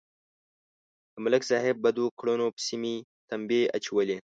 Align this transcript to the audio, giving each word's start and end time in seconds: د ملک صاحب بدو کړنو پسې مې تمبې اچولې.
د 1.13 1.15
ملک 1.23 1.41
صاحب 1.49 1.75
بدو 1.83 2.05
کړنو 2.19 2.47
پسې 2.55 2.75
مې 2.81 2.95
تمبې 3.29 3.61
اچولې. 3.77 4.17